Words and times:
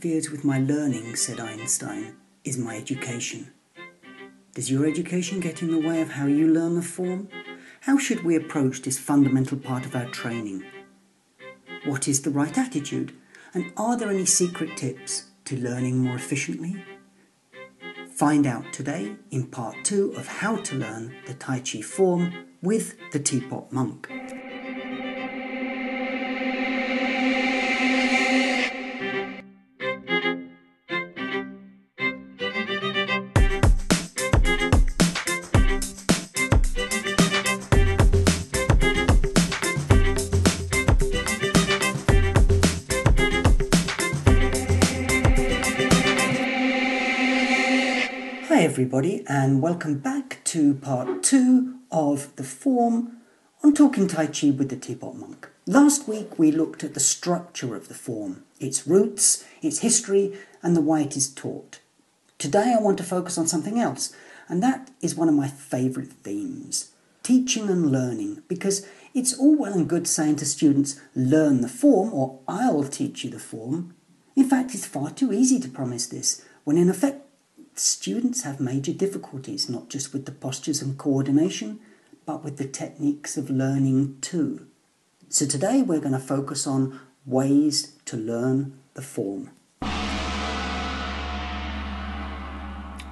interferes 0.00 0.30
with 0.30 0.44
my 0.44 0.58
learning, 0.58 1.14
said 1.14 1.38
Einstein, 1.38 2.16
is 2.42 2.56
my 2.56 2.74
education. 2.74 3.52
Does 4.54 4.70
your 4.70 4.86
education 4.86 5.40
get 5.40 5.60
in 5.60 5.70
the 5.70 5.86
way 5.86 6.00
of 6.00 6.12
how 6.12 6.24
you 6.24 6.48
learn 6.48 6.74
the 6.74 6.80
form? 6.80 7.28
How 7.82 7.98
should 7.98 8.24
we 8.24 8.34
approach 8.34 8.80
this 8.80 8.98
fundamental 8.98 9.58
part 9.58 9.84
of 9.84 9.94
our 9.94 10.06
training? 10.06 10.64
What 11.84 12.08
is 12.08 12.22
the 12.22 12.30
right 12.30 12.56
attitude? 12.56 13.12
And 13.52 13.74
are 13.76 13.94
there 13.94 14.08
any 14.08 14.24
secret 14.24 14.74
tips 14.74 15.26
to 15.44 15.60
learning 15.60 15.98
more 15.98 16.16
efficiently? 16.16 16.82
Find 18.14 18.46
out 18.46 18.72
today 18.72 19.16
in 19.30 19.48
part 19.48 19.76
two 19.84 20.14
of 20.16 20.26
how 20.26 20.56
to 20.56 20.76
learn 20.76 21.14
the 21.26 21.34
Tai 21.34 21.60
Chi 21.60 21.82
form 21.82 22.46
with 22.62 22.96
the 23.12 23.18
Teapot 23.18 23.70
Monk. 23.70 24.08
Everybody, 48.80 49.22
and 49.28 49.60
welcome 49.60 49.98
back 49.98 50.40
to 50.42 50.72
part 50.72 51.22
two 51.22 51.74
of 51.92 52.34
the 52.36 52.42
form 52.42 53.18
on 53.62 53.74
Talking 53.74 54.08
Tai 54.08 54.28
Chi 54.28 54.48
with 54.52 54.70
the 54.70 54.76
Teapot 54.76 55.16
Monk. 55.16 55.50
Last 55.66 56.08
week 56.08 56.38
we 56.38 56.50
looked 56.50 56.82
at 56.82 56.94
the 56.94 56.98
structure 56.98 57.76
of 57.76 57.88
the 57.88 57.94
form, 57.94 58.42
its 58.58 58.86
roots, 58.86 59.44
its 59.60 59.80
history, 59.80 60.32
and 60.62 60.74
the 60.74 60.80
way 60.80 61.02
it 61.02 61.14
is 61.14 61.28
taught. 61.28 61.80
Today 62.38 62.74
I 62.74 62.80
want 62.80 62.96
to 62.96 63.04
focus 63.04 63.36
on 63.36 63.46
something 63.46 63.78
else, 63.78 64.14
and 64.48 64.62
that 64.62 64.90
is 65.02 65.14
one 65.14 65.28
of 65.28 65.34
my 65.34 65.48
favourite 65.48 66.14
themes 66.14 66.90
teaching 67.22 67.68
and 67.68 67.92
learning, 67.92 68.42
because 68.48 68.86
it's 69.12 69.38
all 69.38 69.58
well 69.58 69.74
and 69.74 69.90
good 69.90 70.08
saying 70.08 70.36
to 70.36 70.46
students, 70.46 70.98
learn 71.14 71.60
the 71.60 71.68
form, 71.68 72.14
or 72.14 72.38
I'll 72.48 72.84
teach 72.84 73.24
you 73.24 73.30
the 73.30 73.38
form. 73.38 73.94
In 74.34 74.48
fact, 74.48 74.74
it's 74.74 74.86
far 74.86 75.10
too 75.10 75.34
easy 75.34 75.60
to 75.60 75.68
promise 75.68 76.06
this, 76.06 76.42
when 76.64 76.78
in 76.78 76.88
effect, 76.88 77.26
students 77.80 78.42
have 78.42 78.60
major 78.60 78.92
difficulties 78.92 79.68
not 79.68 79.88
just 79.88 80.12
with 80.12 80.26
the 80.26 80.32
postures 80.32 80.82
and 80.82 80.98
coordination, 80.98 81.80
but 82.26 82.44
with 82.44 82.58
the 82.58 82.66
techniques 82.66 83.36
of 83.36 83.48
learning 83.50 84.18
too. 84.20 84.66
So 85.28 85.46
today 85.46 85.82
we're 85.82 86.00
going 86.00 86.12
to 86.12 86.18
focus 86.18 86.66
on 86.66 87.00
ways 87.24 87.94
to 88.04 88.16
learn 88.16 88.78
the 88.94 89.02
form. 89.02 89.50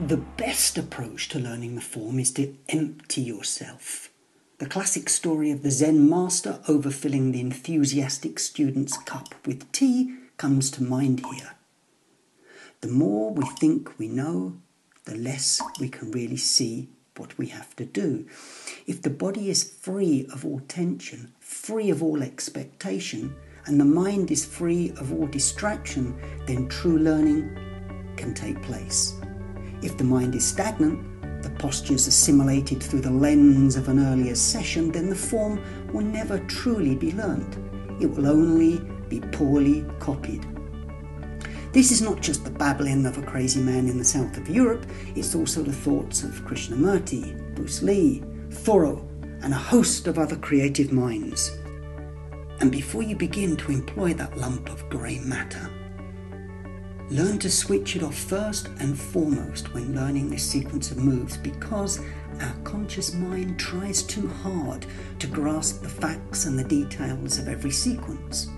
The 0.00 0.22
best 0.36 0.78
approach 0.78 1.28
to 1.30 1.38
learning 1.38 1.74
the 1.74 1.80
form 1.80 2.18
is 2.18 2.32
to 2.32 2.54
empty 2.68 3.22
yourself. 3.22 4.10
The 4.58 4.66
classic 4.66 5.08
story 5.08 5.50
of 5.50 5.62
the 5.62 5.70
Zen 5.70 6.08
master 6.08 6.60
overfilling 6.68 7.32
the 7.32 7.40
enthusiastic 7.40 8.38
student's 8.38 8.96
cup 8.98 9.34
with 9.46 9.70
tea 9.72 10.14
comes 10.36 10.70
to 10.72 10.82
mind 10.82 11.24
here. 11.26 11.52
The 12.82 12.88
more 12.88 13.32
we 13.32 13.46
think 13.60 13.96
we 13.96 14.08
know, 14.08 14.56
the 15.04 15.14
less 15.14 15.62
we 15.78 15.88
can 15.88 16.10
really 16.10 16.36
see 16.36 16.88
what 17.16 17.38
we 17.38 17.46
have 17.46 17.76
to 17.76 17.84
do. 17.84 18.26
If 18.88 19.02
the 19.02 19.10
body 19.10 19.50
is 19.50 19.62
free 19.62 20.26
of 20.32 20.44
all 20.44 20.60
tension, 20.66 21.32
free 21.38 21.90
of 21.90 22.02
all 22.02 22.24
expectation, 22.24 23.36
and 23.66 23.80
the 23.80 23.84
mind 23.84 24.32
is 24.32 24.44
free 24.44 24.92
of 24.96 25.12
all 25.12 25.28
distraction, 25.28 26.20
then 26.48 26.68
true 26.68 26.98
learning 26.98 27.56
can 28.16 28.34
take 28.34 28.60
place. 28.62 29.14
If 29.80 29.96
the 29.96 30.02
mind 30.02 30.34
is 30.34 30.44
stagnant, 30.44 31.44
the 31.44 31.50
postures 31.50 32.08
assimilated 32.08 32.82
through 32.82 33.02
the 33.02 33.12
lens 33.12 33.76
of 33.76 33.88
an 33.90 34.00
earlier 34.00 34.34
session, 34.34 34.90
then 34.90 35.08
the 35.08 35.14
form 35.14 35.62
will 35.92 36.04
never 36.04 36.40
truly 36.40 36.96
be 36.96 37.12
learnt. 37.12 37.58
It 38.02 38.06
will 38.10 38.26
only 38.26 38.80
be 39.08 39.20
poorly 39.20 39.84
copied. 40.00 40.51
This 41.72 41.90
is 41.90 42.02
not 42.02 42.20
just 42.20 42.44
the 42.44 42.50
babbling 42.50 43.06
of 43.06 43.16
a 43.16 43.22
crazy 43.22 43.60
man 43.60 43.88
in 43.88 43.96
the 43.96 44.04
south 44.04 44.36
of 44.36 44.50
Europe, 44.50 44.84
it's 45.16 45.34
also 45.34 45.62
the 45.62 45.72
thoughts 45.72 46.22
of 46.22 46.44
Krishnamurti, 46.44 47.54
Bruce 47.54 47.82
Lee, 47.82 48.22
Thoreau, 48.50 49.08
and 49.40 49.54
a 49.54 49.56
host 49.56 50.06
of 50.06 50.18
other 50.18 50.36
creative 50.36 50.92
minds. 50.92 51.56
And 52.60 52.70
before 52.70 53.02
you 53.02 53.16
begin 53.16 53.56
to 53.56 53.72
employ 53.72 54.12
that 54.14 54.36
lump 54.36 54.68
of 54.68 54.86
grey 54.90 55.18
matter, 55.20 55.70
learn 57.08 57.38
to 57.38 57.50
switch 57.50 57.96
it 57.96 58.02
off 58.02 58.16
first 58.16 58.68
and 58.78 58.98
foremost 58.98 59.72
when 59.72 59.94
learning 59.94 60.28
this 60.28 60.44
sequence 60.44 60.90
of 60.90 60.98
moves 60.98 61.38
because 61.38 62.00
our 62.42 62.54
conscious 62.64 63.14
mind 63.14 63.58
tries 63.58 64.02
too 64.02 64.28
hard 64.28 64.84
to 65.18 65.26
grasp 65.26 65.82
the 65.82 65.88
facts 65.88 66.44
and 66.44 66.58
the 66.58 66.64
details 66.64 67.38
of 67.38 67.48
every 67.48 67.70
sequence. 67.70 68.50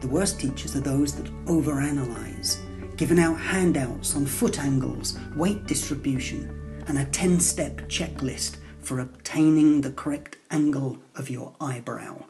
The 0.00 0.08
worst 0.08 0.38
teachers 0.38 0.76
are 0.76 0.80
those 0.80 1.14
that 1.14 1.32
overanalyze, 1.46 2.58
giving 2.96 3.18
out 3.18 3.40
handouts 3.40 4.14
on 4.14 4.26
foot 4.26 4.58
angles, 4.58 5.18
weight 5.34 5.66
distribution, 5.66 6.84
and 6.86 6.98
a 6.98 7.06
10 7.06 7.40
step 7.40 7.76
checklist 7.88 8.58
for 8.78 9.00
obtaining 9.00 9.80
the 9.80 9.90
correct 9.92 10.36
angle 10.50 10.98
of 11.14 11.30
your 11.30 11.54
eyebrow. 11.60 12.24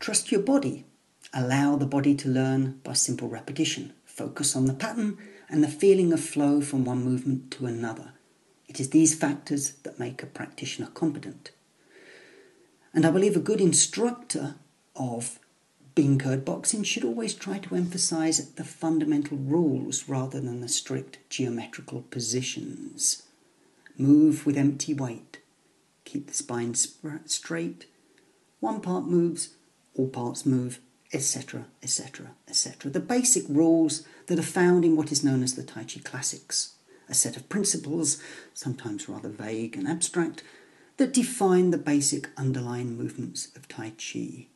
Trust 0.00 0.32
your 0.32 0.40
body. 0.40 0.86
Allow 1.34 1.76
the 1.76 1.86
body 1.86 2.14
to 2.16 2.28
learn 2.28 2.80
by 2.82 2.94
simple 2.94 3.28
repetition. 3.28 3.92
Focus 4.04 4.56
on 4.56 4.64
the 4.64 4.74
pattern 4.74 5.18
and 5.48 5.62
the 5.62 5.68
feeling 5.68 6.12
of 6.12 6.20
flow 6.20 6.60
from 6.62 6.84
one 6.84 7.04
movement 7.04 7.50
to 7.52 7.66
another. 7.66 8.12
It 8.66 8.80
is 8.80 8.90
these 8.90 9.14
factors 9.14 9.72
that 9.84 10.00
make 10.00 10.22
a 10.22 10.26
practitioner 10.26 10.88
competent. 10.88 11.52
And 12.94 13.06
I 13.06 13.10
believe 13.10 13.36
a 13.36 13.40
good 13.40 13.60
instructor 13.60 14.56
of 14.94 15.38
being 15.94 16.18
code 16.18 16.44
boxing 16.44 16.82
should 16.82 17.04
always 17.04 17.34
try 17.34 17.58
to 17.58 17.74
emphasize 17.74 18.52
the 18.52 18.64
fundamental 18.64 19.36
rules 19.36 20.08
rather 20.08 20.40
than 20.40 20.60
the 20.60 20.68
strict 20.68 21.18
geometrical 21.28 22.02
positions. 22.02 23.22
Move 23.98 24.46
with 24.46 24.56
empty 24.56 24.94
weight. 24.94 25.40
Keep 26.04 26.28
the 26.28 26.34
spine 26.34 26.74
straight. 26.74 27.86
One 28.60 28.80
part 28.80 29.04
moves, 29.04 29.54
all 29.94 30.08
parts 30.08 30.46
move, 30.46 30.80
etc., 31.12 31.66
etc., 31.82 32.30
etc. 32.48 32.90
The 32.90 33.00
basic 33.00 33.44
rules 33.48 34.06
that 34.26 34.38
are 34.38 34.42
found 34.42 34.84
in 34.84 34.96
what 34.96 35.12
is 35.12 35.24
known 35.24 35.42
as 35.42 35.54
the 35.54 35.62
Tai 35.62 35.84
Chi 35.84 36.00
classics, 36.02 36.74
a 37.08 37.14
set 37.14 37.36
of 37.36 37.48
principles, 37.48 38.22
sometimes 38.54 39.08
rather 39.08 39.28
vague 39.28 39.76
and 39.76 39.86
abstract, 39.86 40.42
that 40.96 41.12
define 41.12 41.70
the 41.70 41.78
basic 41.78 42.28
underlying 42.36 42.96
movements 42.96 43.48
of 43.56 43.68
Tai 43.68 43.90
Chi. 43.90 44.48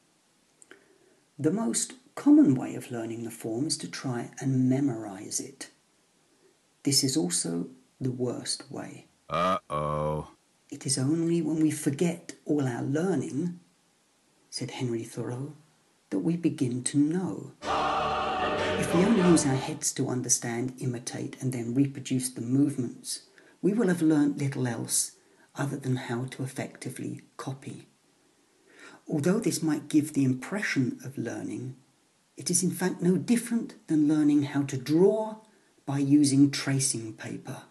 The 1.38 1.50
most 1.50 1.94
common 2.14 2.54
way 2.54 2.74
of 2.74 2.90
learning 2.90 3.24
the 3.24 3.30
form 3.30 3.66
is 3.66 3.76
to 3.78 3.88
try 3.88 4.30
and 4.40 4.68
memorize 4.68 5.40
it. 5.40 5.70
This 6.82 7.04
is 7.04 7.16
also 7.16 7.68
the 8.00 8.10
worst 8.10 8.70
way. 8.70 9.06
Uh 9.28 9.58
oh. 9.68 10.28
It 10.70 10.86
is 10.86 10.98
only 10.98 11.42
when 11.42 11.60
we 11.60 11.70
forget 11.70 12.34
all 12.44 12.66
our 12.66 12.82
learning, 12.82 13.60
said 14.50 14.72
Henry 14.72 15.04
Thoreau, 15.04 15.54
that 16.10 16.20
we 16.20 16.36
begin 16.36 16.82
to 16.84 16.98
know. 16.98 17.52
If 18.78 18.94
we 18.94 19.04
only 19.04 19.28
use 19.28 19.46
our 19.46 19.56
heads 19.56 19.92
to 19.94 20.08
understand, 20.08 20.74
imitate, 20.78 21.36
and 21.40 21.52
then 21.52 21.74
reproduce 21.74 22.30
the 22.30 22.40
movements, 22.40 23.22
we 23.62 23.72
will 23.72 23.88
have 23.88 24.02
learnt 24.02 24.38
little 24.38 24.66
else 24.68 25.12
other 25.58 25.76
than 25.76 25.96
how 25.96 26.24
to 26.24 26.42
effectively 26.42 27.22
copy. 27.36 27.86
Although 29.08 29.38
this 29.38 29.62
might 29.62 29.88
give 29.88 30.12
the 30.12 30.24
impression 30.24 30.98
of 31.04 31.16
learning, 31.16 31.76
it 32.36 32.50
is 32.50 32.62
in 32.62 32.70
fact 32.70 33.00
no 33.00 33.16
different 33.16 33.74
than 33.86 34.08
learning 34.08 34.42
how 34.42 34.62
to 34.62 34.76
draw 34.76 35.36
by 35.86 35.98
using 35.98 36.50
tracing 36.50 37.12
paper. 37.14 37.62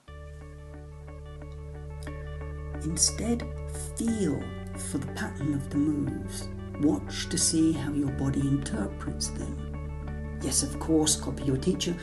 Instead, 2.83 3.43
feel 3.97 4.41
for 4.91 4.97
the 4.97 5.11
pattern 5.13 5.53
of 5.53 5.69
the 5.69 5.77
moves. 5.77 6.47
Watch 6.81 7.29
to 7.29 7.37
see 7.37 7.71
how 7.71 7.91
your 7.91 8.11
body 8.11 8.41
interprets 8.41 9.29
them. 9.29 10.39
Yes, 10.41 10.63
of 10.63 10.79
course, 10.79 11.15
copy 11.15 11.43
your 11.43 11.57
teacher, 11.57 11.95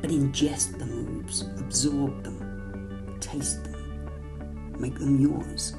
but 0.00 0.10
ingest 0.10 0.78
the 0.78 0.86
moves, 0.86 1.42
absorb 1.58 2.22
them, 2.24 3.16
taste 3.20 3.64
them 3.64 3.67
make 4.80 4.98
them 4.98 5.18
yours. 5.18 5.74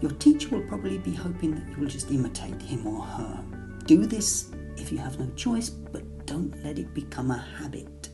Your 0.00 0.12
teacher 0.12 0.48
will 0.50 0.66
probably 0.66 0.98
be 0.98 1.14
hoping 1.14 1.54
that 1.54 1.68
you 1.70 1.76
will 1.82 1.88
just 1.88 2.10
imitate 2.10 2.60
him 2.62 2.86
or 2.86 3.02
her. 3.02 3.44
Do 3.84 4.06
this 4.06 4.50
if 4.76 4.90
you 4.90 4.98
have 4.98 5.18
no 5.18 5.28
choice, 5.36 5.68
but 5.68 6.26
don't 6.26 6.54
let 6.64 6.78
it 6.78 6.94
become 6.94 7.30
a 7.30 7.38
habit. 7.38 8.08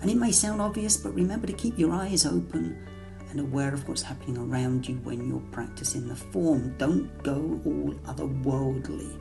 And 0.00 0.10
it 0.10 0.16
may 0.16 0.32
sound 0.32 0.60
obvious, 0.60 0.96
but 0.96 1.14
remember 1.14 1.46
to 1.46 1.52
keep 1.52 1.78
your 1.78 1.92
eyes 1.92 2.26
open 2.26 2.86
and 3.30 3.40
aware 3.40 3.74
of 3.74 3.88
what's 3.88 4.02
happening 4.02 4.38
around 4.38 4.86
you 4.86 4.96
when 4.96 5.28
you're 5.28 5.40
practicing 5.50 6.06
the 6.06 6.14
form. 6.14 6.74
Don't 6.78 7.10
go 7.22 7.60
all 7.64 7.94
otherworldly. 8.04 9.20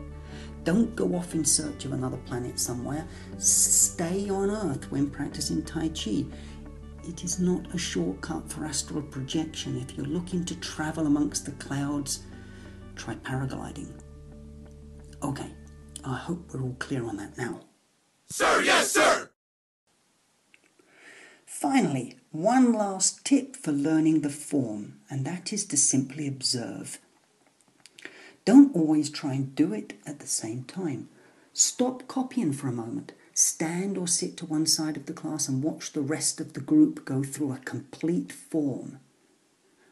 Don't 0.63 0.95
go 0.95 1.16
off 1.16 1.33
in 1.33 1.45
search 1.45 1.86
of 1.86 1.94
another 1.94 2.18
planet 2.18 2.60
somewhere. 2.60 3.07
Stay 3.38 4.30
on 4.30 4.50
Earth 4.50 4.92
when 4.92 5.10
practicing 5.10 5.63
Tai 5.63 5.89
Chi. 5.89 6.25
It 7.07 7.24
is 7.24 7.40
not 7.40 7.74
a 7.74 7.78
shortcut 7.78 8.52
for 8.52 8.66
astral 8.66 9.04
projection. 9.04 9.78
If 9.78 9.96
you're 9.96 10.07
looking 10.07 10.44
to 10.46 10.56
travel 10.60 11.06
amongst 11.06 11.46
the 11.46 11.52
clouds, 11.54 12.24
try 12.96 13.16
paragliding. 13.16 13.92
Okay, 15.22 15.52
I 16.04 16.16
hope 16.16 16.52
we're 16.52 16.63
all 16.63 16.75
clear 16.80 17.06
on 17.06 17.18
that 17.18 17.38
now. 17.38 17.62
Sir, 18.28 18.62
yes, 18.63 18.92
sir! 18.92 19.30
Finally, 21.46 22.18
one 22.31 22.74
last 22.74 23.24
tip 23.24 23.56
for 23.56 23.72
learning 23.72 24.22
the 24.22 24.30
form, 24.30 25.00
and 25.10 25.25
that 25.25 25.54
is 25.54 25.66
to 25.66 25.78
simply 25.78 26.28
observe. 26.28 27.00
Don't 28.46 28.75
always 28.75 29.10
try 29.10 29.34
and 29.34 29.56
do 29.56 29.74
it 29.74 29.94
at 30.06 30.19
the 30.19 30.28
same 30.28 30.63
time. 30.63 31.10
Stop 31.54 32.08
copying 32.08 32.51
for 32.51 32.68
a 32.68 32.74
moment. 32.74 33.13
Stand 33.38 33.98
or 33.98 34.08
sit 34.08 34.38
to 34.38 34.46
one 34.46 34.66
side 34.66 34.96
of 34.96 35.08
the 35.08 35.14
class 35.14 35.50
and 35.50 35.62
watch 35.62 35.92
the 35.92 36.00
rest 36.00 36.40
of 36.40 36.54
the 36.54 36.62
group 36.62 37.04
go 37.04 37.22
through 37.22 37.52
a 37.52 37.58
complete 37.58 38.32
form. 38.32 39.00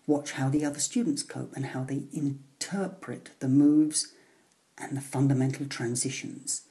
Watch 0.07 0.31
how 0.31 0.48
the 0.48 0.63
other 0.63 0.80
students 0.80 1.24
cope 1.24 1.54
and 1.54 1.66
how 1.66 1.84
they 1.84 2.04
interpret 2.13 3.31
the 3.42 3.50
moves 3.50 4.13
and 4.78 4.95
the 4.95 5.01
fundamental 5.01 5.66
transitions. 5.66 6.62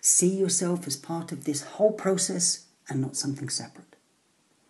See 0.00 0.28
yourself 0.28 0.86
as 0.86 0.96
part 0.96 1.32
of 1.32 1.42
this 1.42 1.62
whole 1.62 1.92
process 1.92 2.66
and 2.88 3.00
not 3.00 3.16
something 3.16 3.48
separate. 3.48 3.96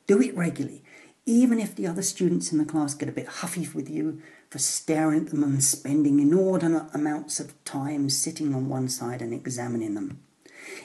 Do 0.06 0.22
it 0.22 0.34
regularly, 0.34 0.82
even 1.26 1.60
if 1.60 1.76
the 1.76 1.86
other 1.86 2.02
students 2.02 2.50
in 2.50 2.56
the 2.56 2.64
class 2.64 2.94
get 2.94 3.10
a 3.10 3.12
bit 3.12 3.26
huffy 3.26 3.68
with 3.74 3.90
you 3.90 4.22
for 4.48 4.58
staring 4.58 5.26
at 5.26 5.30
them 5.32 5.42
and 5.42 5.62
spending 5.62 6.18
inordinate 6.18 6.94
amounts 6.94 7.40
of 7.40 7.62
time 7.66 8.08
sitting 8.08 8.54
on 8.54 8.70
one 8.70 8.88
side 8.88 9.20
and 9.20 9.34
examining 9.34 9.94
them. 9.94 10.20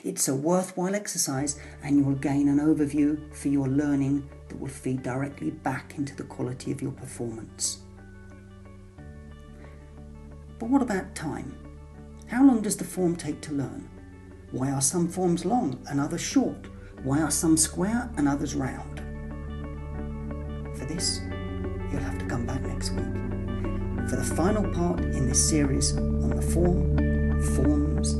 It's 0.04 0.28
a 0.28 0.34
worthwhile 0.34 0.94
exercise, 0.94 1.58
and 1.82 1.96
you 1.96 2.04
will 2.04 2.14
gain 2.14 2.48
an 2.48 2.58
overview 2.58 3.32
for 3.34 3.48
your 3.48 3.68
learning 3.68 4.28
that 4.48 4.58
will 4.58 4.68
feed 4.68 5.02
directly 5.02 5.50
back 5.50 5.94
into 5.96 6.14
the 6.14 6.24
quality 6.24 6.72
of 6.72 6.82
your 6.82 6.92
performance. 6.92 7.78
But 10.58 10.70
what 10.70 10.82
about 10.82 11.14
time? 11.14 11.56
How 12.26 12.44
long 12.44 12.62
does 12.62 12.76
the 12.76 12.84
form 12.84 13.16
take 13.16 13.40
to 13.42 13.54
learn? 13.54 13.88
Why 14.50 14.70
are 14.70 14.80
some 14.80 15.08
forms 15.08 15.44
long 15.44 15.84
and 15.90 16.00
others 16.00 16.22
short? 16.22 16.66
Why 17.02 17.20
are 17.20 17.30
some 17.30 17.56
square 17.56 18.10
and 18.16 18.28
others 18.28 18.54
round? 18.54 18.98
For 20.76 20.84
this, 20.84 21.20
you'll 21.90 22.02
have 22.02 22.18
to 22.18 22.26
come 22.26 22.46
back 22.46 22.62
next 22.62 22.90
week 22.90 23.28
for 24.08 24.16
the 24.16 24.24
final 24.24 24.64
part 24.72 25.00
in 25.00 25.28
this 25.28 25.50
series 25.50 25.94
on 25.94 26.30
the 26.30 26.40
form, 26.40 26.96
forms, 27.56 28.14